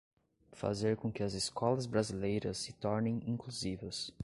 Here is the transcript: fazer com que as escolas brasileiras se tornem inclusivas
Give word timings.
fazer 0.53 0.97
com 0.97 1.11
que 1.11 1.21
as 1.21 1.33
escolas 1.35 1.85
brasileiras 1.85 2.57
se 2.57 2.73
tornem 2.73 3.21
inclusivas 3.27 4.11